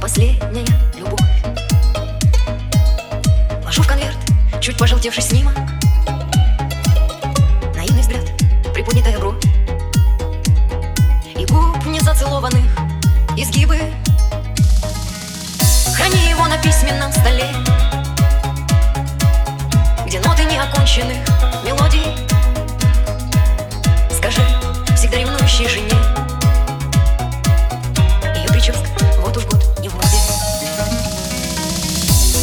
последняя 0.00 0.64
любовь. 0.96 1.20
Ложу 3.64 3.82
в 3.82 3.86
конверт 3.86 4.16
чуть 4.60 4.78
пожелтевший 4.78 5.22
снимок. 5.22 5.54
Наивный 7.74 8.00
взгляд, 8.00 8.24
приподнятая 8.72 9.18
бровь. 9.18 9.36
И 11.36 11.44
губ 11.46 11.84
незацелованных 11.86 12.64
изгибы. 13.36 13.78
Храни 15.94 16.30
его 16.30 16.46
на 16.46 16.56
письменном 16.56 17.12
столе 17.12 17.46
Где 20.06 20.18
ноты 20.20 20.44
неоконченных 20.44 21.18
мелодий. 21.64 21.89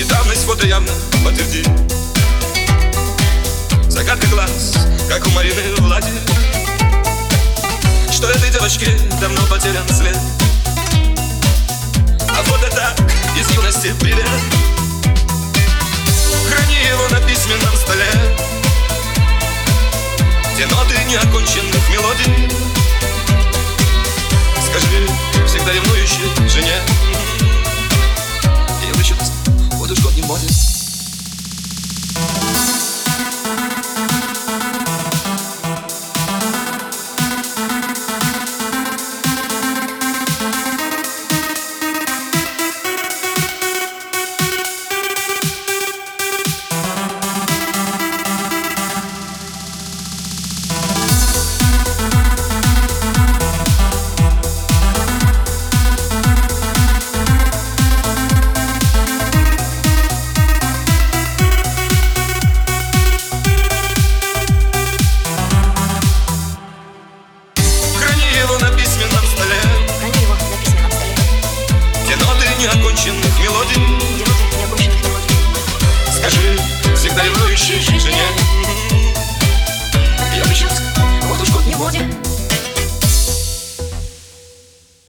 И 0.00 0.04
давность 0.04 0.46
фото 0.46 0.66
явно 0.66 0.90
подтвердит 1.22 1.68
Закатный 3.86 4.30
глаз, 4.30 4.72
как 5.10 5.26
у 5.26 5.30
Марины 5.32 5.74
Влади. 5.76 6.10
Что 8.10 8.30
этой 8.30 8.48
девочке 8.48 8.86
давно 9.20 9.42
потерян 9.44 9.86
след. 9.90 10.16
А 12.30 12.42
фото 12.44 12.70
так, 12.74 12.98
из 13.38 13.50
юности 13.50 13.92
привет. 14.00 14.24
Храни 16.48 16.76
его 16.76 17.06
на 17.10 17.20
письменном 17.20 17.76
столе 17.76 18.08
Те 20.56 20.64
ноты 20.64 20.94
неоконченных 21.10 21.90
мелодий 21.90 22.69
неоконченных 73.04 73.40
мелодий 73.40 74.90
Скажи 76.10 76.58
всегда 76.94 77.24
ревнующей 77.24 77.80
жене 77.80 78.26